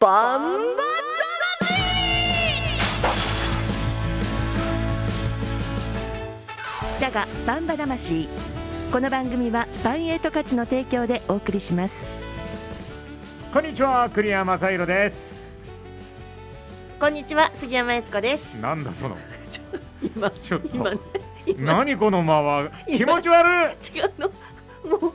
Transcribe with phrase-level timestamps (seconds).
[0.00, 0.82] バンバ
[6.98, 8.26] ジャガバンバ魂。
[8.90, 11.94] この番組はバンエイト価値の提供でお送りします。
[13.52, 15.50] こんにちは栗山正宏です。
[16.98, 18.54] こんにちは杉山悦子です。
[18.54, 19.18] なんだその。
[20.16, 20.68] 今ちょっと。
[20.68, 20.98] 今ね
[21.44, 21.74] 今。
[21.74, 22.70] 何この間は？
[22.86, 23.98] 気持ち悪い。
[23.98, 24.28] 違うの。
[24.98, 25.12] もう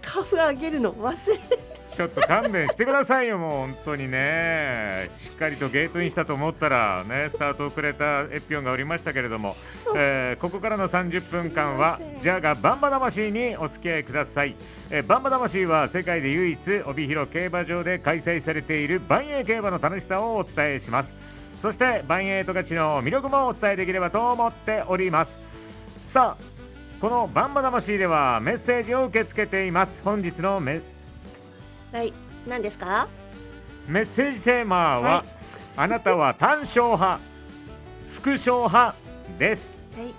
[0.00, 5.10] カフ上げるの忘れてちょっと勘弁してくださいよもう本当にね。
[5.18, 9.54] しっかりとゲートインしたと思ったらねスタート遅れたエピオンがおりましたけれども、
[9.94, 14.56] えーここからの30分間はジャガバンバ魂にお付き合いください、
[14.90, 21.14] えーバンバ魂は世界で唯一帯広競馬場で開催されている万栄競馬の楽しさをお伝えします。
[21.60, 25.38] そして万栄と勝ちの魅力もお伝えできればと思っております。
[26.06, 26.44] さあ
[27.00, 30.02] このバンバ魂ではメッセージを受け付けています。
[30.02, 30.80] 本日のメ
[31.92, 32.12] はい
[32.48, 33.08] 何ですか？
[33.88, 35.26] メッセージテーマは、はい。
[35.76, 37.20] あなたは単勝派
[38.10, 38.94] 副賞派
[39.38, 40.14] です、はい。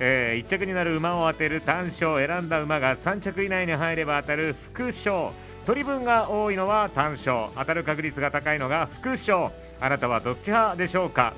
[0.00, 5.32] え1着になる馬を当てる単勝選んだ馬が3着以内に入れば当たる副賞
[5.66, 7.48] 取り分が多いのは単勝。
[7.56, 11.34] 当たる確率が高いのが副賞あなたはどっち派でしょうか、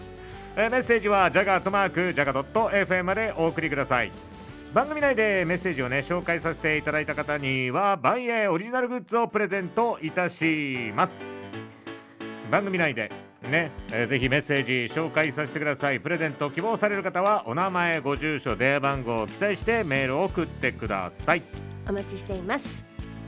[0.57, 4.13] えーメッセージはジャガートマークジャガ .fm までお送りください
[4.75, 11.21] 番組内でメッセージをね紹介させていただいた方にはバンエーオリジナルグッズをプレゼントいたします。
[12.51, 13.11] 番組内で
[13.49, 16.01] ね、えーぜひメッセージ紹介させてください。
[16.01, 21.43] プレゼント希望される方はお名前ご住所電話番号を記載してメールを送ってください。
[21.89, 22.85] お待ちしています。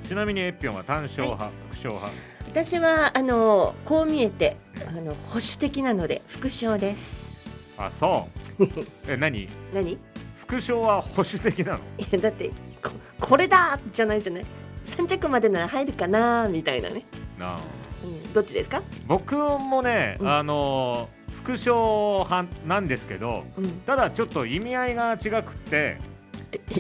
[0.09, 2.13] ちなみにエッピョンは単勝派、副賞派。
[2.49, 4.57] 私はあのこう見えて
[4.89, 7.55] あの保守的なので副賞です。
[7.79, 8.27] あそ
[8.59, 8.65] う。
[9.07, 9.49] え何？
[9.73, 9.93] 何？
[9.93, 9.99] い
[10.47, 11.81] 副賞は保守的なの？
[12.11, 12.51] やだって
[12.83, 14.47] ここれだじゃないじゃない？
[14.85, 17.05] 三着までなら入るかなみたいなね、
[17.39, 17.61] なあ。
[18.05, 20.29] うん、どっちですか、僕もね、うん。
[20.29, 25.97] あのー副賞派なんですけどうん、ただちょっと意味合いが違くって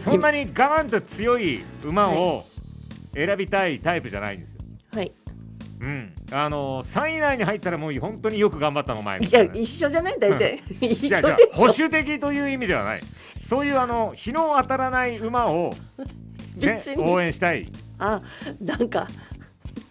[0.00, 0.44] そんなに我
[0.84, 2.44] 慢と強い馬を
[3.14, 4.55] 選びたいタイプじゃないんです
[5.78, 9.32] うん、あのー、3位以内に入ったらもう本当によく頑張ったのお前みい。
[9.32, 10.18] や一緒じゃない？
[10.18, 13.00] 大体、一緒で保守的という意味ではない。
[13.46, 15.74] そういうあの日の当たらない馬を、
[16.56, 18.20] ね応援したい、あ
[18.60, 19.06] なんか。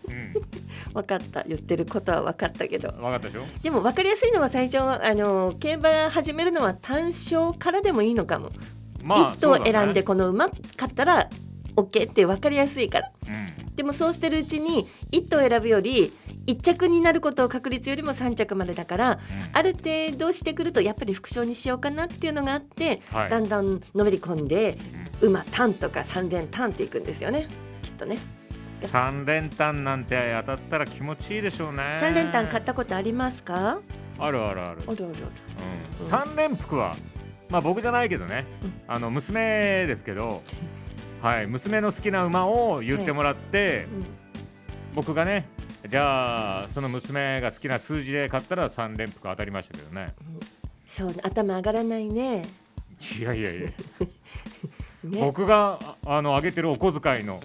[0.07, 0.33] うん、
[0.93, 1.43] 分かった。
[1.43, 2.89] 言ってることは分かったけど。
[2.91, 3.45] 分かったでしょ？
[3.61, 8.49] でも分かりやすいのは最初あの競馬始めるのは単勝からでもいいのかも、
[9.03, 11.29] 一頭選んで、この馬勝ったら
[11.75, 13.11] OK って分かりやすいから。
[13.23, 16.13] そうだねでもそうしてるうちに一頭選ぶより
[16.45, 19.37] 一着になることを確率よりも三着までだからうん。
[19.37, 23.29] うんある程度してくるとやっぱり副賞にしようかなっていうのがあって、はい。
[23.29, 24.77] だんだんのめり込んで
[25.21, 27.47] 馬単とか三連単っていくんですよね。
[27.81, 28.17] きっとね。
[28.87, 31.97] 三連単なんて当たったら気持ちいいでしょうね。
[31.99, 33.79] 三連単買ったことありますか？
[34.19, 34.61] あるある。
[34.61, 35.07] ある、あるある。
[36.01, 36.95] うん、三連服は
[37.49, 38.73] まあ僕じゃないけどね、うん。
[38.87, 40.43] あの娘ですけど
[41.25, 44.05] はい娘の好きな馬を言ってもらって、うん。
[44.93, 45.47] 僕がね
[45.89, 50.05] じゃあその娘が好きな数字で買ったら三連服当たりましたけどね。
[50.87, 52.45] そう頭上がらないね。
[53.19, 53.69] いやいやいや。
[55.03, 55.19] ね。
[55.19, 57.41] 僕がああの上げてるお小遣いの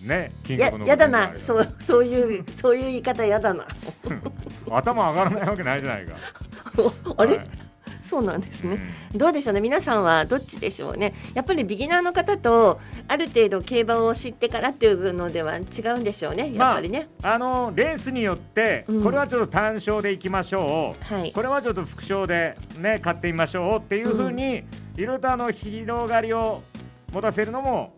[0.00, 1.34] ね金や額のやだな。
[1.36, 3.66] そうそういうそういう言い方やだな。
[4.70, 6.14] 頭上がらないわけないじゃないか。
[7.18, 7.69] あれ、はい
[8.10, 8.82] そうなんですね、
[9.12, 9.18] うん。
[9.18, 9.60] どうでしょうね。
[9.60, 11.14] 皆さんはどっちでしょうね。
[11.32, 15.60] やっぱりビギナーの方とある程度競馬を知ってからっていうのでは違
[15.94, 16.52] うんでしょうね。
[16.52, 19.02] やっぱりね、あのレースによってうん。
[19.04, 21.30] これはちょっと単勝でいきましょう、はい。
[21.30, 23.78] これはちょっと副賞でね買ってみましょう。
[23.78, 24.64] っていうふうに、
[24.96, 26.62] いろいろとあの広がりを
[27.12, 27.94] 持たせるのも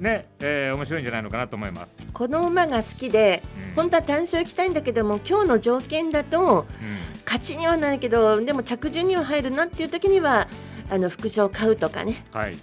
[0.00, 1.95] ね、えー面白いんじゃないのかなと思います。
[2.16, 3.74] この馬が好きでうん。
[3.74, 6.98] 本当は単勝行きたいんだけども今日の条件だとうん。
[7.26, 10.48] 勝ちにはないけどでも着順には入るなっていう時には
[10.88, 12.52] あの副賞買うとかね、はい。
[12.52, 12.58] うん。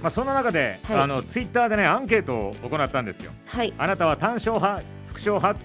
[0.00, 0.96] まあ、そんな中で、はい。
[1.00, 3.32] あのツイッターでねアンケートを行ったんですよ。
[3.46, 3.74] はい。
[3.78, 5.58] あなたは単勝派副賞派？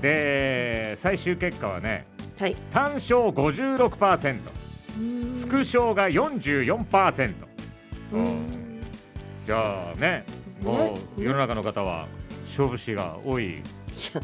[0.00, 2.06] で最終結果はね
[2.38, 2.54] はい。
[2.70, 4.38] 単勝56%
[4.98, 5.40] うん。
[5.40, 7.34] 副賞が44%。
[8.12, 8.80] うん。
[9.44, 10.24] じゃあね
[10.62, 12.06] もねう世の中の方は
[12.48, 13.62] 勝負師が多いい
[14.14, 14.20] や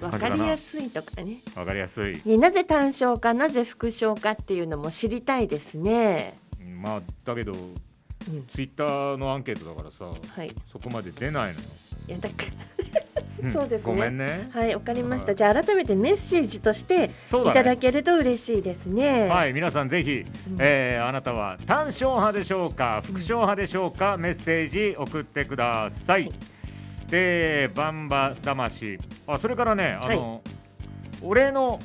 [0.00, 1.42] 分かりやすいとかね。
[1.54, 2.20] わかりやすい。
[2.24, 6.38] ねなぜ単勝かなぜ副賞かっていうのも知りたいですね。
[6.60, 10.54] うんまあだけどうん、ツイッターのアンケートだからさはい。
[10.70, 11.66] そこまで出ないのよ。
[12.08, 13.92] いやだかん そうですね。
[13.92, 14.50] ごめんね。
[14.54, 15.28] らはいわかりました。
[15.28, 15.36] はい。
[15.36, 19.28] じゃあ改めてメッセージとしていただけると嬉しいですね。
[19.28, 20.56] はい皆さんぜひ、うん。
[20.58, 26.32] えーあなたは単勝派でしょうか副賞派でしょうかメッセージ送ってください、はい
[27.10, 28.98] でバンバ魂。
[29.26, 30.40] あそれからねあの、はい、
[31.22, 31.80] お礼の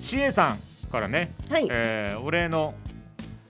[0.00, 0.58] CA さん
[0.90, 2.74] からね、はい、えー、お礼の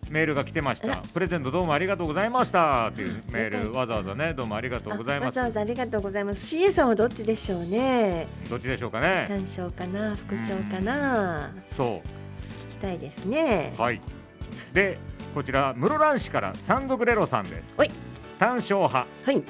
[0.08, 1.02] メールが来てました。
[1.12, 2.93] プレゼントどうもありがとうございました。
[2.94, 5.26] というメールわざわざねどうもありがとうございます。
[5.26, 6.56] わざわざありがとうございます。
[6.56, 8.29] CA さんはどっちでしょうね？
[8.49, 9.26] どっちでしょうかね？
[9.29, 10.14] 単勝かな？
[10.14, 11.52] 副賞かな？
[11.76, 11.88] そう。
[12.69, 13.75] 聞きたいですね。
[13.76, 14.00] はい。
[14.73, 14.99] で
[15.35, 17.62] こちら室蘭市から山賊レロさんです。
[17.76, 17.91] はい。
[18.38, 19.06] 単勝派。
[19.25, 19.43] はい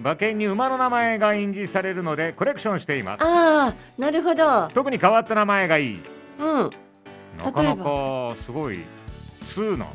[0.00, 3.22] 馬券に馬の名前が印字されるのでコレクションしています。
[3.22, 4.68] ああなるほど。
[4.68, 6.00] 特に変わった名前がいい。
[6.38, 6.70] うん。
[7.44, 8.80] なかなかすごい
[9.54, 9.86] 通な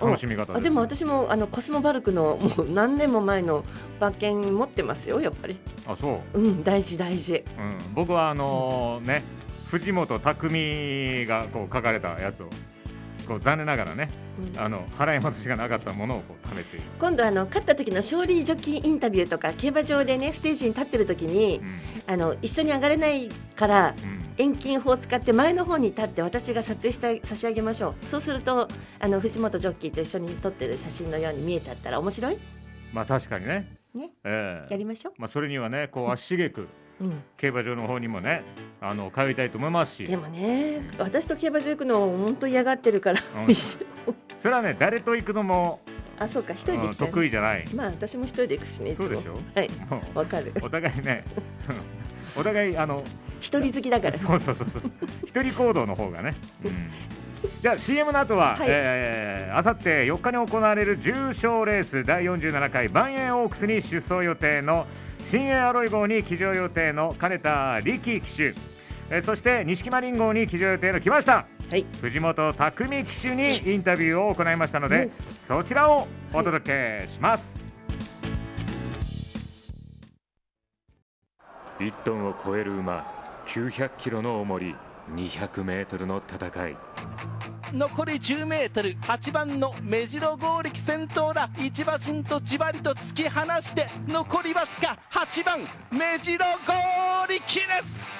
[0.00, 3.64] 楽しみ方で、ね、でも私もあのコスモバルクのもう何年も前の
[3.98, 5.56] 馬券持ってますよやっぱり。
[5.86, 6.40] あそう。
[6.40, 9.22] うん大事大事、うん、僕はあのー、ね
[9.68, 12.50] 藤本匠がこう書かれたやつを
[13.22, 14.08] こう残念ながらね、
[14.54, 28.06] うん、あの払い戻しがなかったものをこう食べて今度あの勝った時の勝利ジョッキーインタビューとか競馬場でねステージに立ってる時に、うん、あの一緒に上がれないから、うん、遠近法を使って前の方に立って私が撮影して差し上げましょう。
[28.06, 28.68] そうすると
[29.00, 32.38] あの藤本ジョッキーと一緒に撮ってる写真のように見えちゃったら面白い？
[32.92, 33.76] まあ確かにね。
[33.94, 36.68] ね、えー、やりましょう、まあ、それにはねこう足しげくうん、
[37.36, 38.44] 競馬場の方にもね
[38.80, 40.04] あの通いたいと思いますし。
[40.04, 43.78] でもね私と競馬場行くの本当嫌がってるから、うん、そ
[44.44, 45.80] れはね誰と行くのも
[46.18, 47.64] あそうか一人で、ね、得意じゃない。
[47.74, 49.38] まあ私も一人で行くしねそうでしょ？
[49.54, 49.70] はい
[50.14, 50.52] わかる。
[50.62, 51.24] お互いね
[52.36, 53.02] お互いあの
[53.40, 54.82] 一人好きだから、そうそうそうそう。
[55.26, 56.34] 一人行動の方がね、
[56.64, 56.90] うん、
[57.60, 64.86] じゃあ CM の後は、はい、えー、あさって4日に行われる重賞レース第47回万円オークスに出走予定の
[65.32, 68.52] 新鋭アロイ号に騎乗予定の金田力騎手、
[69.08, 76.66] えー、そして錦マリン号に騎乗予定の来ました、はい、藤本匠騎手にインタビューを行いましたので、そちらをお届
[77.06, 77.58] けします、
[81.78, 83.06] 1トンを超える馬
[83.46, 84.74] 900キロの重り
[85.14, 86.76] 200メートルの戦い
[87.72, 88.98] 残り10メートル。
[88.98, 91.48] 8番の目白剛力先頭だ。
[91.58, 95.60] 一馬身とじわりと突き放して残りわずか8番
[95.90, 98.10] 目白剛力です。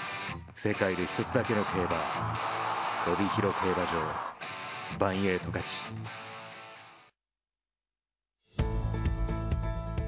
[0.54, 2.38] 世界で一つだけの競馬。
[3.12, 3.88] 帯広競馬場。
[4.98, 5.64] バンエイト勝。
[5.64, 5.86] ち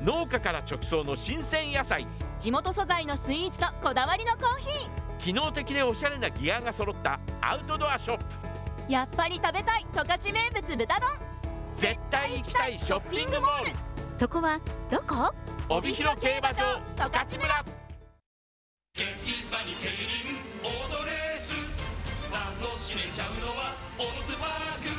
[0.02, 2.06] 農家から直送の新鮮野菜。
[2.38, 5.18] 地元素材のスイーツとこだわりのコーヒー。
[5.18, 8.53] 機能的でおしゃれなギアが揃ったアウトドアショップ
[8.88, 11.08] やっぱり食べたい十勝名物豚丼。
[11.74, 13.70] 絶対行きたいショッピングモール。
[14.18, 14.60] そこは
[14.90, 15.34] どこ？
[15.68, 17.64] 帯広競馬場十勝村。
[18.94, 19.04] 競
[19.50, 21.56] 馬に競輪オートレース。
[22.30, 24.92] 楽しめちゃうのはオッズパーク。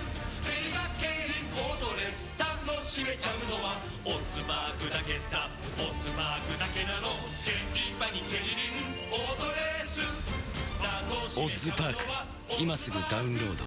[0.43, 4.89] 競馬競輪オートレース楽しめちゃうのはオッズパーク。
[4.89, 5.47] だけさ
[5.77, 7.13] オッズパークだけなの。
[7.45, 7.53] 競
[8.01, 8.49] 馬に競輪
[9.13, 10.01] オートレース。
[11.37, 12.03] オッズパーク。
[12.59, 13.65] 今すぐダウンロード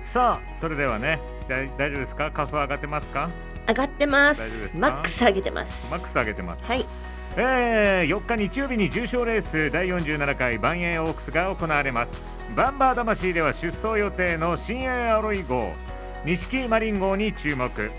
[0.00, 2.30] さあそれではね大丈夫ですか？
[2.30, 3.30] 花粉上がってますか？
[3.68, 4.70] 上がってます。
[4.74, 5.86] マックス上げてます。
[5.90, 6.64] マックス上げてます。
[6.64, 6.86] はい。
[7.36, 12.12] えー、4日日曜日に重賞レース第47回バンエイオークスが行われます。
[12.56, 15.72] バンバー魂では出走予定の新鋭アロイ号
[16.24, 17.90] 錦マリン号に注目。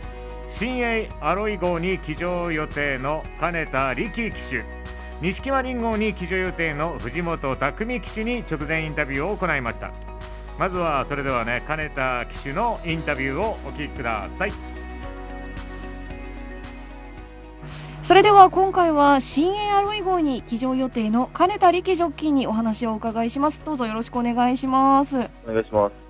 [0.49, 4.78] 新鋭アロイ号に騎乗予定の金田力騎手
[5.21, 9.91] 錦マリン号に騎乗予定の藤本匠騎手に直前インタビューを行いました。
[10.57, 14.53] まずはそれではね金田騎手のインタビューをお聞きください。
[18.03, 23.61] それでは今回は新鋭アロイ号に騎乗予定の金田力ジョッキーにお話をお伺いします。
[23.65, 25.15] どうぞよろしくお願いします。
[25.45, 26.08] お願いします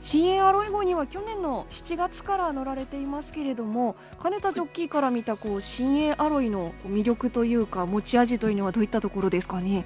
[0.00, 9.84] 新鋭アロイ号には去年の7月から乗られていますけれども金田ジョッキーから見たこう新鋭アロイの魅力というか持ち味というのはどういったところですかね、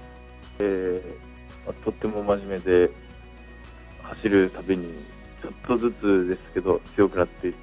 [0.59, 2.90] えー、とっても真面目で
[4.02, 5.02] 走るたびに
[5.42, 7.54] ちょっとずつですけど強くなってい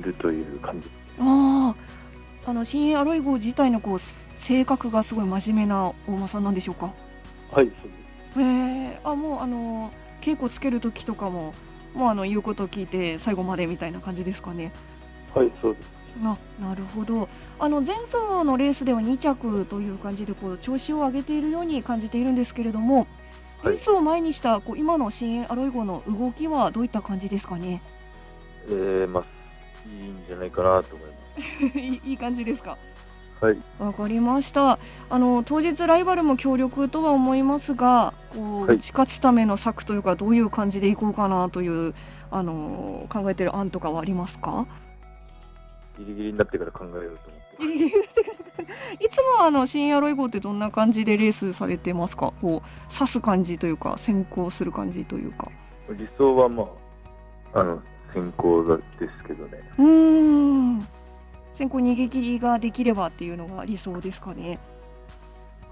[0.00, 0.90] るという感じ。
[1.20, 1.74] あ
[2.46, 3.98] あの新鋭アロイ号自体のこう
[4.36, 6.86] 性格がすごい真面目な大間さんなんでしょうか？
[6.86, 6.92] はい
[7.52, 8.40] そうです。
[8.40, 11.54] えー、あもうあの稽古つける時とかも
[11.94, 14.72] もうあの言うことを聞いて最後までみたいな感じですかね
[15.34, 15.90] はいそうです
[16.22, 23.06] ななるほどあの前走のレースでは2着という感じでこう調子を上げているように感じているんですけれども
[23.64, 27.82] レースを前にしたこう今の新鋭アロイ号の動きはどういった感じですかね？
[28.68, 29.24] えー、まあ
[29.88, 31.78] いいんじゃないかなと思います。
[32.08, 32.76] いい感じですか？
[33.44, 33.58] ははい。
[33.78, 34.78] わかりました。
[35.10, 41.94] あの当日ライバルも強力とは思いますが、こう、はい打ち勝つための策というかどういう感じでいこうかなという
[42.30, 44.66] あの考えてる案とかはありますか？
[45.98, 47.84] ギリギリになってから考えようと思って。
[49.04, 52.32] いつもあの深夜ロイ号ってどんな感じでレースされてますか？
[52.40, 55.48] こう刺す感じというか先行する感じというか。
[55.90, 56.64] 理想はま
[57.52, 57.80] あ、あの、
[58.12, 59.60] 先行ですけどね。
[59.78, 59.86] うー
[60.80, 60.88] ん。
[61.54, 64.58] 先行逃げ切りができればっていうのが理想ですかね。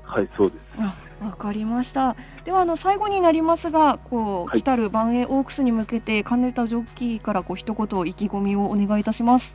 [0.02, 0.60] はい、そうです。
[0.78, 2.16] あ、わかりました。
[2.44, 9.54] ではあの最後になりますが、こう、はい来たる万栄オークスに向けて金田ジョッキーからこう一言意気込みをお願いいたします。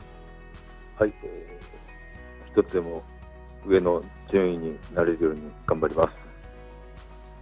[0.98, 3.02] はい、えー、一つでも
[3.66, 6.28] 上の順位になれるように頑張ります。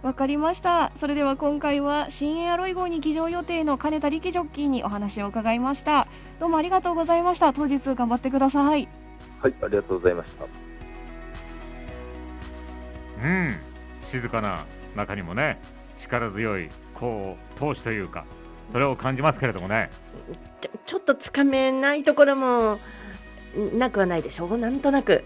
[0.03, 0.91] わかりました。
[0.99, 6.07] それでは今回は新エアロイ号に騎乗予定の金田力ジョッキーにお話を伺いました。
[6.39, 7.51] どうもありがとうございました。
[7.51, 8.87] 当日頑張ってください。
[9.41, 10.45] はい、ありがとうございました。
[13.23, 13.57] うん
[14.03, 14.65] 静かな
[14.95, 15.59] 中にもね
[15.97, 18.25] 力強いこう闘志というか
[18.71, 19.89] それを感じますけれどもね。
[20.61, 22.77] ちょちょっとつかめないところも
[23.73, 24.57] なくはないでしょう。
[24.57, 25.23] なんとなく。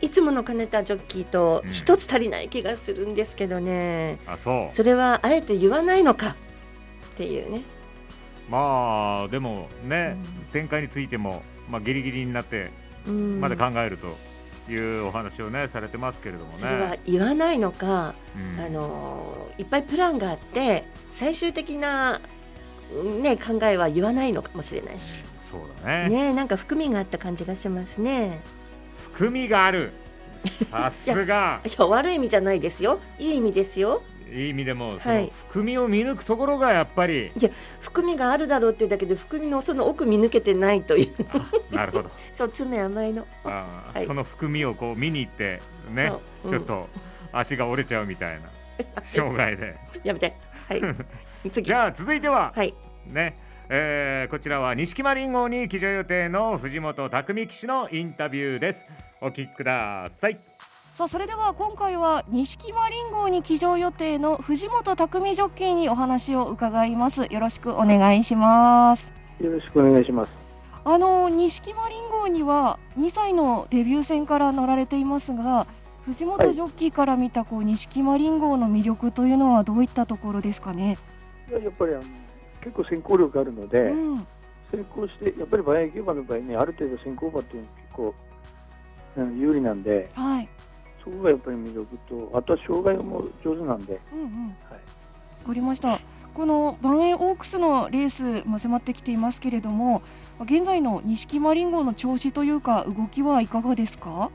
[0.00, 1.72] いつもの金田ジョッキーとうん。
[1.72, 4.74] 一つ足りない気がするんですけどね、あそう。
[4.74, 6.36] それはあえて言わないのか。
[7.14, 7.62] っていうね
[8.52, 10.18] まあでもね、
[10.52, 12.70] 展開についても、まあ、ギリギリになって
[13.06, 13.40] うん。
[13.40, 16.58] まで考えるというお話をねされてますけれどもね。
[16.58, 18.60] それは言わないのか、うん。
[18.62, 22.20] あのいっぱいプランがあって最終的な、
[23.22, 26.10] ね、考えは言わないのかもしれないし、そうだね。
[26.10, 28.42] ねなんか含みがあった感じがしますね。
[29.14, 29.92] 含みがある。
[30.70, 31.62] さすが。
[31.64, 33.00] いや悪い意味じゃないですよ。
[33.18, 35.32] いい意味ですよいい意味でもそのはい。
[35.48, 41.74] 含みを見抜くところがやっぱりいや含みがあるだろうっていうだけで含みのその奥見抜けてないという。
[41.74, 42.10] なるほど。
[42.34, 43.26] そう爪甘いの。
[43.44, 44.06] あー、はい。
[44.06, 45.60] その含みをこう見に行って
[45.90, 46.12] ね
[46.42, 46.50] そう。
[46.50, 46.88] ちょっと
[47.32, 48.50] 足が折れちゃうみたいな
[49.04, 49.76] 障害で。
[50.04, 50.34] やめて。
[50.68, 50.82] はい。
[51.52, 51.66] 次。
[51.66, 52.74] じゃあ続いては、はい。
[53.06, 53.36] ね
[53.68, 58.84] えーこちらは錦丸号に騎乗予定の藤本匠騎手のインタビューです。
[59.20, 60.38] お聞きください
[60.98, 67.24] さあそれでは今回は錦マリン号に騎乗予定の藤本匠ジョッキーにお話を伺います。
[67.30, 69.10] よろしくお願いします。
[69.40, 70.32] よろしくお願いします。
[70.84, 75.66] あの錦マリン号には2歳のデビュー戦から乗られていますが
[76.04, 80.98] 藤本ジョッキーから見たこう錦マリン号の魅力というのはどういったところですかね、
[81.48, 82.02] いややっぱりあの
[82.60, 84.26] 結構先行力あるので、うん。
[84.70, 88.14] 先行して、やっぱり馬英競馬の場合ね、ある程度先行馬っていうのは結構、
[89.16, 90.48] うん有利なんで、はい
[91.04, 94.48] そこがやっぱり魅力と、あとは障害も上手なんで、うんうん。
[94.48, 94.54] わ
[95.46, 96.00] かりました。
[96.34, 98.10] このバンエイオークスのレー
[98.42, 100.00] スも迫ってきていますけれども
[100.40, 104.30] 現在の錦マリン号の調子というか動きはいかがですか？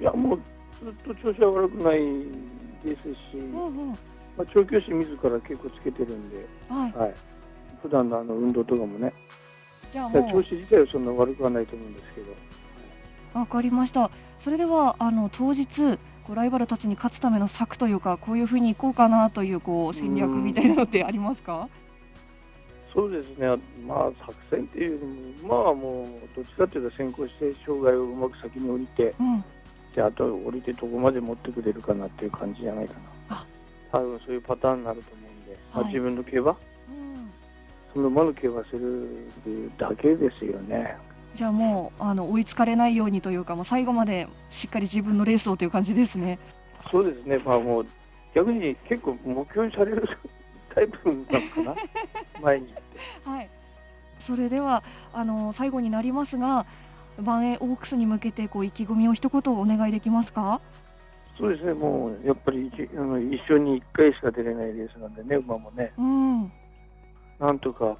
[0.00, 0.40] いや、もう
[0.82, 2.00] ずっと調子は悪くない
[2.84, 3.88] ですし、うんうん。
[3.90, 3.96] ま
[4.38, 6.92] あ、調教師自ら結構つけてるんで、はい。
[6.98, 7.14] はい、
[7.80, 9.12] 普段のあの運動とかもね、
[9.92, 12.32] じゃあ調子自体はそんな悪くはないと思うんですけど。
[13.36, 14.10] うわかりました。
[14.40, 15.98] それではあの当日
[16.34, 21.68] ライバルたちに勝つための策というかこういうふうにいこうかなというこう戦略みたいなのってありますか？
[22.92, 23.46] そうですね、
[23.86, 24.98] まあ、作戦っていうよ
[25.38, 29.44] りも、まあもう、どっちかというと先行して、障害をうまく先に降りて、うん。
[29.94, 32.94] であと降りてどこまで持ってくれるかなっていう感じじゃないか
[33.28, 33.44] な。
[33.92, 35.88] 多分そういうパターンになると思うんで、まあ、はい。
[35.88, 36.56] 自分の競馬、
[37.92, 39.30] その馬の競馬する
[39.76, 40.96] だけですよね。
[41.36, 46.38] じゃあもうあの追いつかれないようにというかもう最後までしっかり自分のレースをという感じですね。
[46.90, 47.86] そうですね、まあもう、
[48.34, 50.08] 逆に結構目標にされる
[50.74, 51.74] タイプなのかな、
[52.40, 52.74] 前に。
[53.24, 53.50] はい、
[54.18, 56.66] それではあの最後になりますが、
[57.20, 60.60] バンエイオークスに向けてこう意気込みを一言お願いできますか？
[61.38, 65.92] そうですね、もうやっぱり一あの一緒に1回しか出れないレースなんでね、馬もね。
[65.98, 66.52] うん、
[67.38, 67.96] なんとか、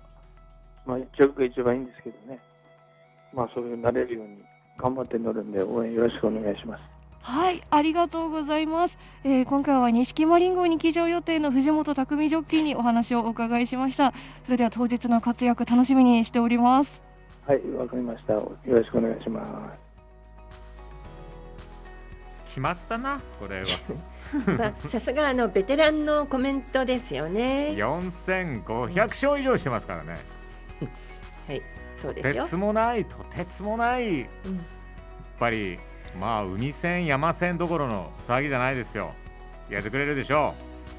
[0.87, 2.41] まあ、1着が一番いいんですけどね、
[3.37, 4.39] まあ、それになれるように
[4.79, 6.83] 頑張って乗るんで、応援よろしくお願いします。
[7.21, 8.97] はい、ありがとうございます。
[9.25, 14.15] えー今回は錦マリン号に騎乗予定の藤本匠ジョッキーにお話をお伺いしました。
[14.45, 17.03] それでは当日の活躍楽しみにしております。
[17.47, 18.33] はい、わかりました。
[18.33, 19.87] よろしくお願いします。
[22.57, 23.67] 決まったなこれは
[24.59, 30.17] まあさすがあのベテランのコメントですよね4500勝以上してますからね
[31.47, 31.63] はい
[31.97, 32.45] そうですよ。
[32.45, 34.29] 鉄もないとてつもない、やっ
[35.39, 35.79] ぱり
[36.19, 39.13] まあ海戦山戦どころの騒ぎじゃないですよ。
[39.71, 40.55] やってくれるでしょ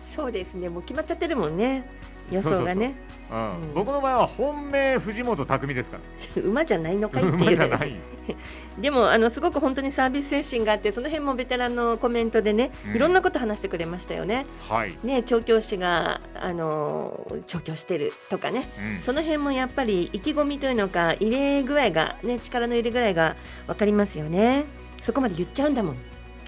[0.09, 0.69] そうですね。
[0.69, 1.87] もう決まっちゃってるもんね。
[2.31, 2.95] 予想がね。
[3.31, 3.73] うん。
[3.73, 5.97] 僕の場合は本命藤本匠ですか
[6.41, 7.95] 馬じゃないのかいってら馬じゃいうない
[8.79, 14.45] でもあのすごく本当にサービス精神があってその辺もベテランのコメントでね、うんいろんなこと話してくれましたよね。
[14.69, 23.35] はい、ね調教師があの調教してるとかね、うんその辺もやっぱり意気込みというのか入れ具合がね力の入れ具合が
[23.67, 24.65] わかりますよね。
[25.01, 25.97] そこまで言っちゃうんだもん。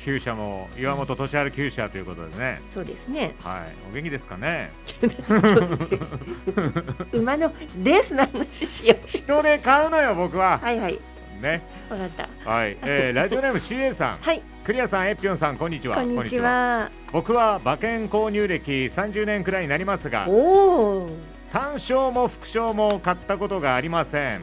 [0.04, 3.36] 厩舎も岩本俊治厩舎ということでねそうですね。
[3.44, 4.72] はいお元気ですかね？
[7.14, 7.52] 馬の
[7.84, 9.00] レースの話しよう。
[9.08, 10.98] 人で買うのよ僕ははいはい。
[11.40, 11.62] ね。
[11.90, 12.30] わかった。
[12.50, 14.18] はい、えー、ラジオネーム CA さん。
[14.22, 14.42] はい。
[14.64, 15.96] クリアさんエピョンさんこんにちは。
[15.96, 16.92] こんにちは。
[17.12, 21.10] 僕は馬券購入歴30年くらいになりますがおお。
[21.52, 24.42] 単勝も副賞も買ったことがありません、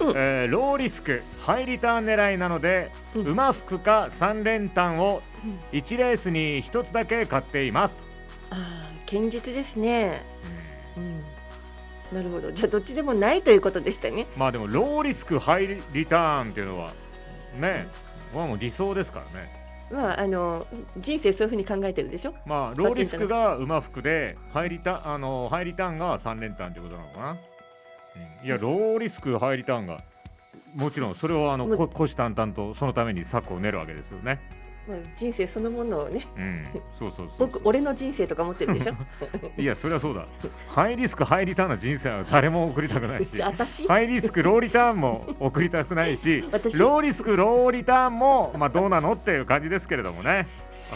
[0.00, 5.22] えーローリスクハイリターン狙いなので、馬服か3連単を
[5.72, 7.96] 1レースに1つだけ買っています
[8.50, 10.22] ああ堅実ですね。
[10.96, 11.24] うん。
[12.12, 12.50] なるほど。
[12.52, 14.26] じゃあどっちでもないということでしたね。
[14.36, 16.92] まあでもローリスクハイリターンっていうのは
[17.58, 17.88] ね、
[18.34, 19.50] はもう理想ですからね
[19.90, 20.66] まああの
[20.98, 22.34] 人生そういうふうに考えてるでしょ？
[22.46, 27.38] まあローリスクが馬服でハイリタあのハイリターンが3連単ということなのかな、うん
[28.44, 29.98] いやローリスクハイリターンが
[30.74, 34.57] もちろんそれをあのこ虎視眈々とそのために策を練るわけですよねまあ
[35.16, 36.26] 人生そのものをね。
[36.36, 36.64] うん。
[36.98, 38.94] そうそうそう僕俺の人生とか思ってるでしょ？
[39.60, 40.26] いやそれはそうだ。
[40.68, 43.30] ハイリスクハイリターンな人生は誰も送りたくないし。
[43.42, 43.86] 私？
[43.86, 46.78] ハイリスクローリターンも送りたくないし 私？
[46.78, 50.46] ローリスクローリターンもまあどうなのっていう感じですけれどもね。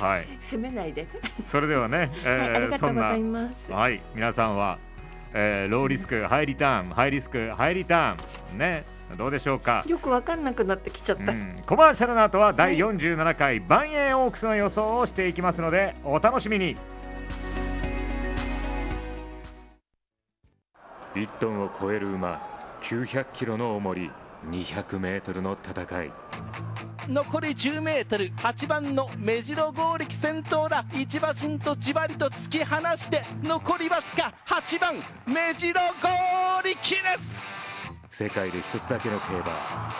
[0.00, 0.26] はい。
[0.40, 1.06] 責めないで。
[1.46, 3.70] それではね、えはいありがとうございます。
[3.70, 4.78] なはい皆さんは、
[5.34, 8.84] えーローリスクハイリターンハイリスクハイリターンね
[9.16, 9.84] どうでしょうか？
[9.86, 11.32] よくわかんなくなってきちゃった。
[11.32, 11.56] うん。
[11.66, 16.76] コマーシャルの後は第47回万円オークスの予想をしていきますのでお楽しみに。
[21.14, 22.40] 1トンを超える馬
[22.80, 24.10] 900キロの重り
[24.48, 26.10] 200メートルの戦い。
[27.08, 30.84] 残り 10m 8番の目白剛力先頭だ。
[30.94, 34.94] 一馬身とじわりと突き放して残りわずか8番
[35.26, 36.08] 目白剛
[36.64, 37.52] 力です
[38.14, 39.90] 世界で一つだけの競馬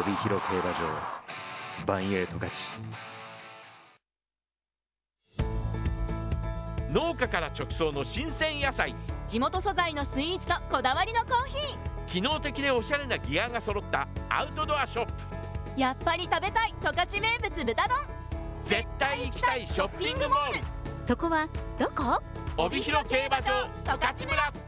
[0.00, 0.76] 帯広競馬場
[1.84, 2.72] バンエイト勝ち。
[6.90, 8.94] 農家から直送の新鮮野菜。
[9.28, 15.12] 地元素材のスイーツとこだわりのコーヒ機能的でおしゃれなギアが揃ったアウトドアショップ。
[15.76, 17.98] ーやっぱり食べたい十勝名物豚丼。
[18.62, 20.54] 絶対行きたいショッピングモール。
[21.06, 21.46] そこは
[21.78, 22.22] どこ？
[22.56, 24.63] 帯広競馬場十勝村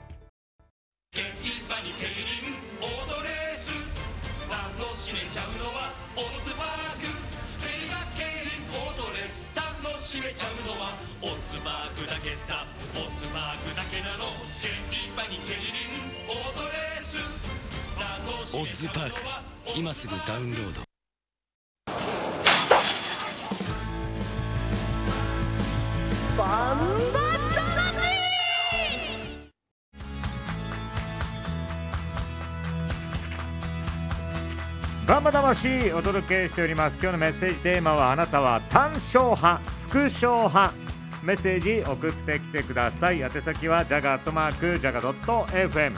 [18.59, 19.21] オッズパーク
[19.77, 20.81] 今すぐダウンロード。
[26.39, 26.75] バ
[27.13, 27.16] ン
[35.07, 36.99] ババンバ魂お届けしております。
[37.01, 40.75] 今日のメッセージテーマはあなたは単勝派副賞派。
[41.23, 43.21] メッセージ送ってきてください。
[43.21, 45.95] 宛先はジャガアットマークジャガドット FM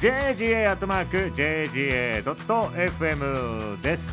[0.00, 4.12] JGA アットマーク JGA ドット FM です。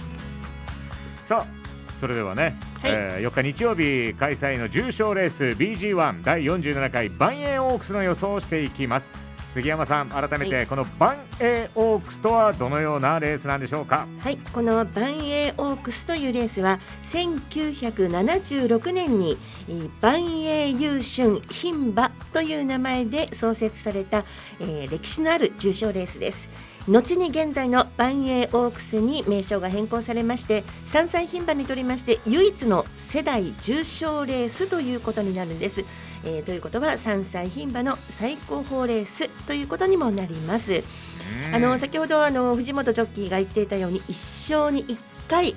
[1.23, 9.24] さあそれではね、えー4日日曜日開催の重賞レース BG1 第47回バンエーオークスの予想をしていきます
[9.55, 14.05] 杉山さん改めてこのバンエーオークスとはどのようなレースなんでしょうか？
[14.19, 16.81] はい、このバンエーオークスというレースは
[17.13, 19.37] 1976年に
[19.69, 24.25] えーバンエー優春牝馬という名前で創設された、
[24.59, 26.49] えー歴史のある重賞レースです。
[26.89, 35.83] 後に現在のバンエーオークスに名称が変更されまして3歳牝馬にとりまして唯一の世代重賞レースということになるんです。
[36.25, 40.83] えーということは3歳牝馬の最高峰レースということにもなります。
[41.53, 45.55] あの先ほどあの藤本ジョッキーが言っていたように一生に1回っ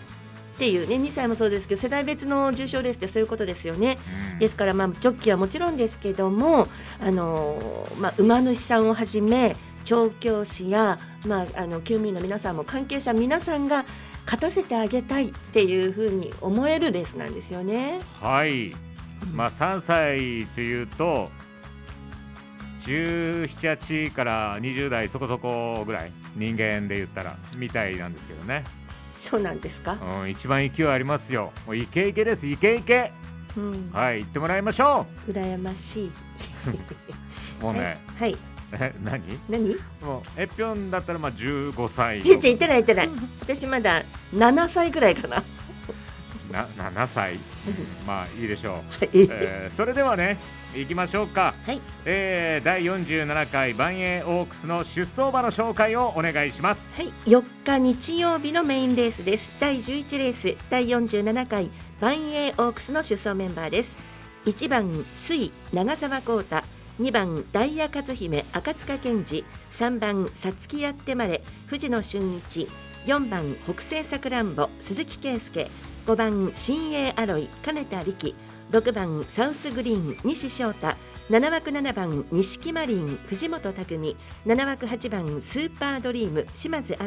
[0.58, 3.98] ていうね2歳もそうですけど世代別の重賞レースってそういうことですよね。
[4.38, 6.68] ですからまあジョッキーはもちろんですけども
[7.00, 13.84] あのまあ馬主さんをはじめ調教師やまああの厩務員の皆さんも関係者皆さんが
[14.24, 18.00] 勝たせてあげたいっていうふうに思えるレースなんですよね。
[18.20, 18.74] はい、
[19.32, 21.30] まあ3歳というと
[22.84, 28.64] 17、8から20代そこそこぐらい人間で言ったらみたいなんですけどね、
[29.20, 29.98] そうなんですか？
[30.20, 31.52] うん、一番勢いありますよ。
[31.66, 33.12] もうイケイケですイケイケ。
[33.56, 36.12] うん、はい言ってもらいましょ羨ましい。
[37.62, 38.36] もうね、はい
[38.72, 39.22] え何？
[39.48, 39.76] 何？
[40.02, 42.22] もうえぴょんだったらまあ15歳。
[42.22, 43.08] 全然言ってない言ってない。
[43.40, 45.42] 私まだ7歳ぐらいかな
[46.52, 47.38] な7歳、
[48.06, 49.10] まあいいでしょう、はい。
[49.14, 50.38] えーそれではね
[50.74, 51.80] 行きましょうか、はい。
[52.04, 56.90] えー第47回万栄オークスの出走馬の紹介をお願いします。
[56.94, 59.52] はい、4日日曜日のメインレースです。
[59.60, 63.96] 第11レース、第47回万栄オークスの出走メンバーです。
[64.44, 66.62] 1番水長澤浩太、
[67.00, 68.44] 2番ダイヤ勝姫。
[68.52, 71.42] 赤塚健二、3番さつきやってまれ。
[71.66, 72.68] 藤野俊一、
[73.06, 74.68] 4番北西さくらんぼ。
[74.80, 75.70] 鈴木圭介、
[76.08, 78.34] 5番新鋭アロイ金田力、
[78.70, 80.96] 6番サウスグリーン西翔太、
[81.28, 84.16] 7枠7番錦マリン藤本匠
[84.46, 87.06] 7枠8番スーパードリーム島津新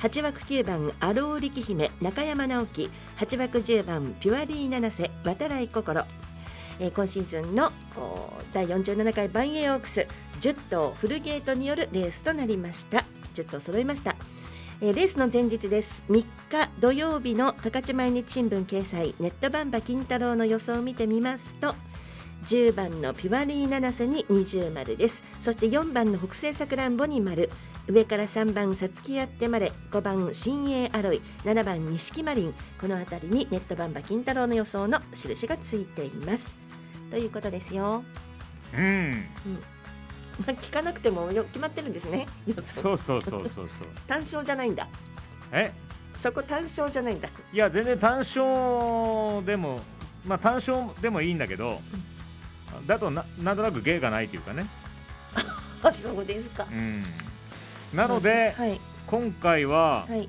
[0.00, 2.90] 8枠9番アロー力姫中山直樹。
[3.18, 6.06] 8枠10番ピュアリー七瀬渡来心、
[6.80, 7.70] えー今シーズンの
[8.54, 10.06] 第47回バンエーオークス。
[10.40, 13.04] 10頭フルゲートによるレースとなりました。
[13.34, 14.16] 10頭揃いました。
[14.84, 16.02] えーレースの前日です。
[16.08, 16.26] 3日
[16.80, 21.76] 土曜日の高知毎日新聞掲載ネットバンバ金太郎の予想を見てみますと
[22.46, 25.22] 10番のピュアリー七瀬に20丸です。
[25.40, 27.48] そして4番の北西さくらんぼに丸。
[27.86, 31.22] 上から3番さつきやってまれ5番新鋭アロイ。
[31.44, 36.56] 7番錦マリンこの辺りにネットバンバ金太郎の予想の印がついています。
[37.08, 38.02] ということですよ、
[38.76, 39.24] うん
[40.46, 42.26] まあ、聞かなくてもよ決まってるんですね。
[42.60, 43.68] そうそうそうそうそう。
[44.06, 44.88] 単勝じゃないんだ。
[45.52, 45.72] え？
[46.22, 47.28] そこ単勝じゃないんだ。
[47.52, 49.80] いや全然単勝でも
[50.24, 51.80] まあ単勝でもいいんだけど、
[52.86, 54.66] だとななんとなく芸がないというかね、
[55.82, 56.66] あ そうですか。
[56.70, 57.02] うん、
[57.92, 58.80] なので、はい。
[59.06, 60.28] 今回は、はい。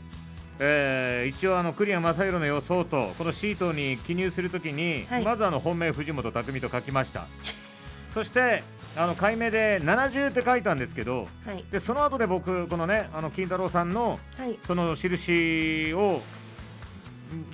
[0.59, 5.23] えー一応あの栗山正宏の予想とこのシートに記入するときに、はい。
[5.23, 7.27] まずあの本命藤本匠と書きました。
[8.13, 8.63] そして
[8.95, 11.63] あの解明で70って書いたんですけどはい。
[11.71, 14.57] でその後で僕このねあの金太郎さんのはい。
[14.67, 16.21] その印を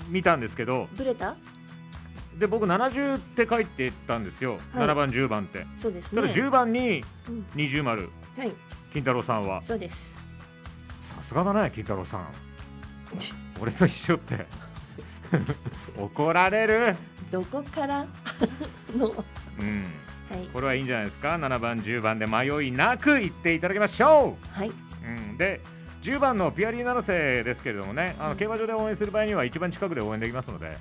[0.09, 1.35] ん見たんですけどブレた？
[2.37, 4.87] で僕70って書いてたんですよ、はい。
[4.87, 5.65] 7番10番って。
[5.77, 6.21] そうですね。
[6.21, 7.45] ただ10番にうん。
[7.55, 8.09] 20丸。
[8.37, 8.51] はい。
[8.93, 9.61] 金太郎さんは。
[9.61, 10.19] そうです。
[11.17, 12.27] さすがだね金太郎さん。
[13.61, 14.45] 俺と一緒って。
[15.97, 16.95] 怒られる。
[17.31, 18.05] どこから？
[18.95, 19.13] の。
[19.59, 19.85] うん
[20.29, 20.47] はい。
[20.53, 24.73] これはいいんじゃないですか？7番10番で迷いなく言っていただきましょはい、う、
[25.05, 25.61] うん、で
[26.01, 30.77] 10番のピアリー七世ですけれどもねあの競馬場で応援する場合には一番近くで応援できますので。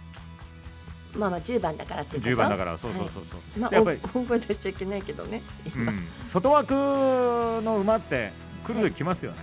[1.17, 5.41] まあまあ10番だからっていうこと10番だからそうそうそうそう、まあやっぱり、大声出しちゃいけないけどね。
[5.75, 8.31] うん、外枠の馬って
[8.67, 9.39] 来る時来ますよね、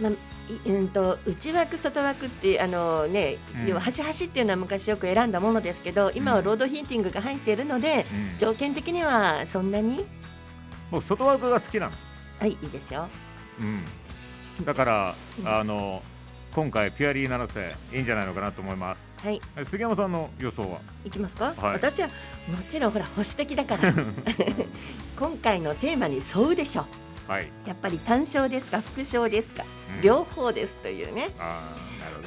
[0.00, 0.16] まあい
[0.66, 3.66] うんと内枠外枠ってあのね、うん。
[3.68, 8.38] 要は端端っていうのは昔よく選んだものですけど今はロードヒーティングが入っているので、うん。
[8.38, 10.04] 条件的にはそんなに？
[10.90, 11.92] 僕外枠が好きなの。
[12.40, 13.08] はいいいですよ。
[13.60, 13.84] うん、
[14.64, 15.48] だから、うん。
[15.48, 16.02] あの
[16.54, 19.00] 今回ピュアリー七世いいんじゃないのかなと思います。
[19.24, 19.40] はい。
[19.56, 20.80] え杉山さんの予想は？
[21.04, 21.72] いきますか、はい。
[21.72, 22.12] 私はも
[22.68, 23.92] ちろんほら保守的だから。
[25.18, 26.86] 今回のテーマに沿うでしょ
[27.28, 27.50] はい。
[27.66, 29.64] やっぱり単勝ですか副賞ですか、
[29.96, 30.00] うん。
[30.02, 31.30] 両方ですというね。
[31.38, 31.74] あ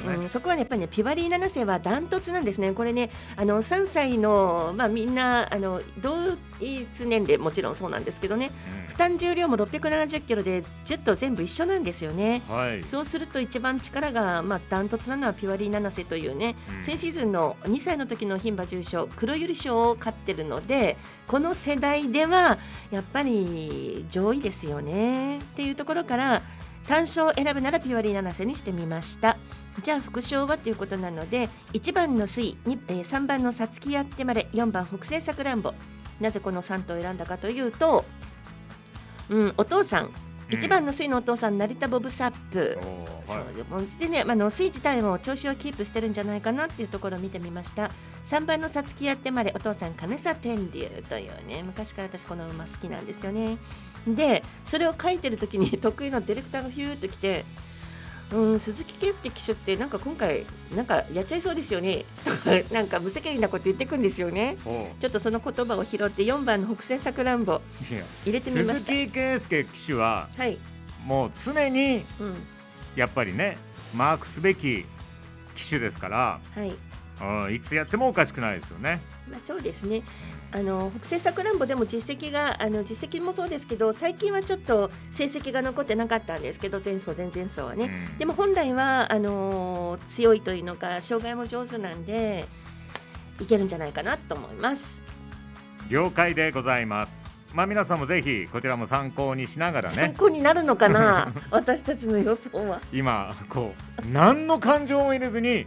[0.08, 2.72] ね、うん、そこはねやっぱりねピュアリー7世はダントツなんですね。
[2.72, 6.14] これねあの3歳のまあみんなあの同
[6.60, 8.50] 一年齢もちろんそうなんですけどね。
[8.88, 12.42] 負担重量も670キロで10頭全部一緒なんですよね。
[12.48, 12.84] うんはい。
[12.84, 16.82] そうすると一番力がまあダントツなのはピュアリー七瀬というね、うん。
[16.82, 22.58] 先シーズンの2歳の時の牝馬重賞黒百合賞を勝ってるのでこの世代では
[22.90, 25.38] やっぱり上位ですよね。
[25.38, 26.42] っていうところから
[26.88, 29.36] 単勝を選ぶならピュアリー七瀬にしてみました
[29.82, 35.72] じゃあ副賞はということなので1番の水にえー3番のさつきやってまで4番北西さくらんぼ。
[36.20, 38.04] なぜこの3頭を選んだかというと、
[39.28, 40.10] うん、お父さん。
[40.48, 42.78] 1番の水のお父さん成田ボブサップ、
[43.26, 44.00] はい。
[44.00, 47.90] でね、まあ、の水自体も調子をキープしてるんじゃないかなっていうところを見てみました。
[48.30, 53.58] 3番のさつきやってまでお父さん金佐天竜というね昔から私この馬好きなんですよね。
[54.06, 57.44] でそれを書いてる時に 得意のディレクターがヒューッと来て
[58.32, 62.04] うん、鈴木圭介騎手ってなんか今回なんかやっちゃいそうですよね。
[62.24, 64.56] と かなんか無責任なこと言ってくんですよね。
[65.00, 67.60] ちょっとその言葉を拾って4番の北西さくらんぼ
[68.24, 68.92] 入れてみま鈴した。
[68.92, 70.58] 木圭介騎手ははい、
[71.04, 72.34] もう常にうん、
[72.96, 73.56] やっぱりね
[73.94, 74.84] マークすべき
[75.56, 76.74] 騎手ですから、はい。
[77.20, 79.00] うん、いつやってもおかしくないですよね。
[79.28, 80.02] まあ、そうですね。
[80.50, 88.18] あの北西さくらんぼでも実績があの実績もそうですけど最近はちょっと成績が残ってなかったんですけど前走前々走はね、うん。
[88.18, 92.46] でも本来はあの強いというのか障害も上手なんで
[93.40, 95.02] いけるんじゃないかなと思います。
[95.90, 97.12] 了解でございます。
[97.54, 101.32] まあ皆さんもぜひこちらも参考にしながら参ね考になるのかな？
[101.50, 102.80] 私たちの予想は。
[102.92, 105.66] 今こう何の感情も入れずに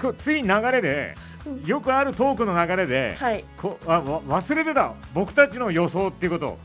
[0.00, 1.16] こうつい流れで
[1.66, 3.44] よくあるトークの流れで、はい。
[3.60, 4.92] こあわ忘れてた。
[5.14, 6.58] 僕たちの予想っていうことを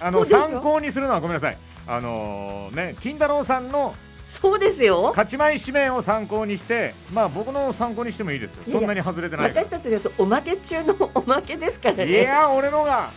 [0.00, 1.58] あの参考にするのはごめんなさい。
[1.86, 5.08] あのーね金太郎さんのそうですよ。
[5.10, 8.64] 勝ち前指名を参考にしてまあ僕の参考にしてもいいですよ。
[8.70, 12.06] そんなに外れてない私たちの予想おまけ中のおまけですからね。
[12.06, 13.10] いや俺のが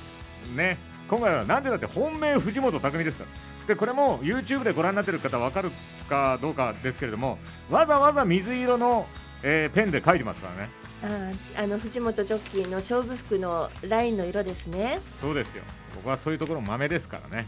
[0.56, 0.78] ね
[1.10, 3.30] 今回はなんでだって本命藤本匠ですから。
[3.68, 5.72] でこれも YouTube でご覧になってる方わかる
[6.10, 7.38] かどうかですけれども
[7.70, 9.06] わざわざ水色の、
[9.44, 10.70] えーペンで書いてますからね
[11.04, 15.00] あーあの藤本ジョッキーの勝負服のラインの色ですね。
[15.22, 15.64] そうですよ。
[15.96, 17.48] 僕はそういうところ豆ですからね。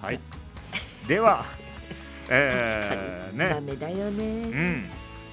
[0.00, 0.20] はい。
[1.08, 1.44] では
[2.28, 3.38] えー、確かに。
[3.38, 3.48] ね。
[3.48, 4.24] ダメだよね、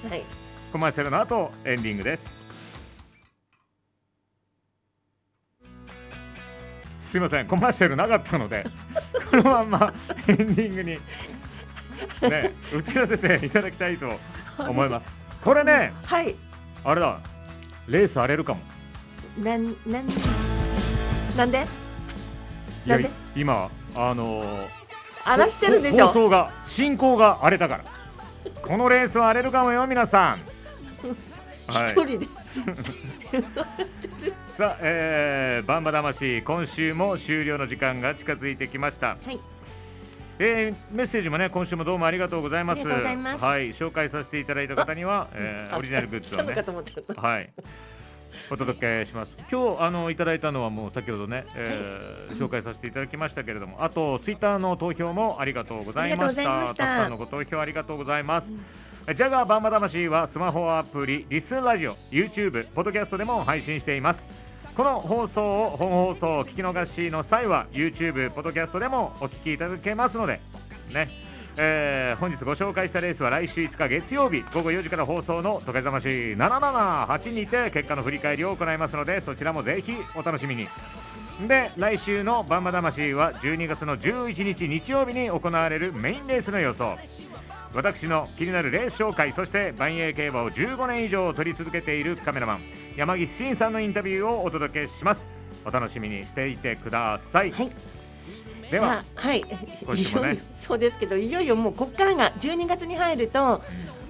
[0.02, 0.10] うん。
[0.10, 0.24] はい。
[0.72, 2.42] コマーシャルの後エンディングです。
[6.98, 7.46] すいません。
[7.46, 8.64] コマーシャルなかったので
[9.30, 9.94] このまんま
[10.26, 10.98] エンディングに
[12.22, 14.18] ね移らせていただきたいと
[14.58, 15.06] 思います。
[15.44, 16.34] これねはい。
[16.84, 17.20] あれだ
[17.92, 18.60] レース荒れるかも。
[19.38, 20.06] なんなん
[21.36, 21.58] なんで？
[22.86, 23.10] いやなんで？
[23.36, 24.66] 今あのー
[25.24, 26.08] 荒らしてるでしょ。
[26.08, 27.84] 放送が進行が荒れたから。
[28.62, 30.38] このレースは荒れるかもよ皆さん。
[31.72, 32.26] は い一人で。
[34.48, 39.38] さあ、えー、バンバ魂今週も終了の時間が近づいてきました、はい
[40.38, 42.82] えーメッセージもね今週もどうもありがとうございます。
[42.82, 43.44] います。
[43.44, 46.54] はい紹介させていただいた方には、えーあオリジナルグッズをね。
[47.16, 47.50] はい。
[48.50, 49.36] お届けします。
[49.50, 56.42] 今日あのいただいたのはもう先ほどね、えー紹介させていただきましたけれどもあとツイッターの投票もありがとうございました。
[56.42, 56.66] した。
[56.68, 58.48] たくさんのご投票ありがとうございます、
[59.06, 64.24] ジャガーバンバ魂はスマホアプリリスンラジオ YouTube ポッドキャストでも配信しています
[64.76, 70.40] この放送を本放送を聞き逃しの際は YouTube ポッドキャストでもお聞きいただけますので
[70.92, 71.08] ね
[71.58, 80.66] えー本日ご紹介したレースは来週5日月曜日午後4時から放送の「時計ざまし778」にて結果の振り返りを行いますのでそちらもぜひお楽しみに。
[81.46, 86.96] で来週の「バンバ魂」は12月の11日日曜日に行われるメインレースの予想。
[87.74, 92.81] 私の気になるレース紹介そして万栄競馬を15年以上撮り続けているカメラマン。
[92.96, 95.24] 山岸真さんのインタビューをお届けします。
[95.64, 97.52] お楽しみにしていてください、
[98.70, 99.44] ではさあはい。
[99.84, 100.38] 今週もね。
[100.58, 103.62] そうですけどいよいよもうここからが12月に入ると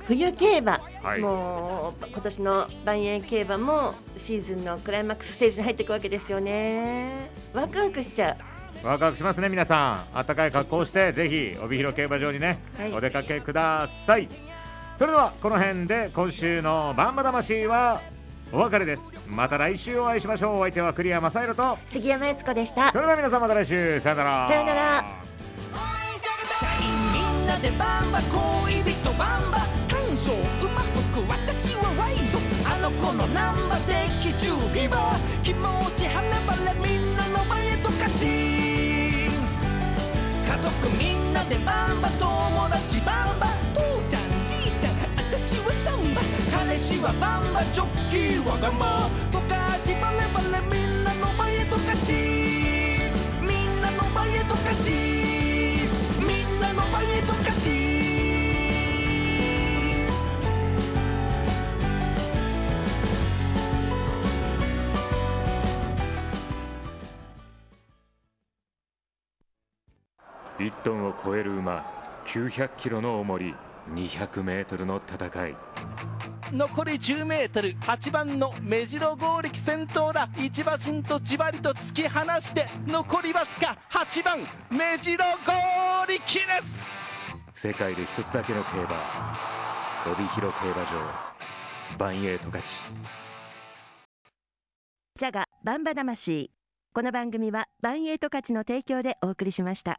[0.07, 1.21] 冬競馬、はい。
[1.21, 7.31] もう今年の万栄競馬もシーズンのクライマックスステージに入っていくわけですよね。
[7.53, 8.37] ワクワクしちゃ
[8.83, 8.87] う。
[8.87, 10.15] ワクワクしますね皆さん。
[10.15, 12.93] 暖かい格好をしてぜひ帯広競馬場にね、はい。
[12.93, 14.29] お出かけください。
[14.97, 18.01] それではこの辺で今週のバンバ魂は
[18.55, 19.03] お別れです。
[19.29, 20.59] また来週お会いしましょう。
[20.59, 21.79] お相手は栗山正宏と。
[21.91, 22.93] 杉山悦子でした。
[22.93, 23.99] それでは皆さんまた来週。
[24.01, 24.47] さよなら。
[24.47, 25.05] さよなら。
[26.61, 26.85] 社員
[27.15, 29.57] みんなでバンバ恋人バンバ
[29.89, 30.33] 感傷
[30.69, 32.39] 馬服私はワイド。
[32.69, 35.65] あの子のナンバ的中リバー気持
[35.97, 38.27] ち離れみんなの前と勝ち。
[40.45, 43.47] 家族みんなでバンバ友達バンバ
[45.81, 52.13] サンバ彼氏はバンバジョッキーわがまとかちバレバレみんなの前へと勝ち。
[53.41, 54.91] みんなの前へと勝ち。
[56.21, 57.71] みんなの前へと勝ち。
[70.59, 71.85] 1トンを超える馬
[72.25, 73.55] 900キロの重り。
[73.95, 75.55] 200メートルの戦い。
[76.53, 80.29] 残り 10m 8番の目白剛力先頭だ。
[80.37, 85.53] 一馬身とじわりと突き放して残りわずか8番目白剛
[86.07, 86.91] 力です。
[87.55, 89.37] 世界で一つだけの競馬。
[90.13, 91.33] 帯広競馬場。
[91.99, 92.85] バンエイト勝ち。
[95.19, 96.51] ジャガバンバ魂。
[96.95, 99.99] この番組はバンエイト価値の提供でお送りしました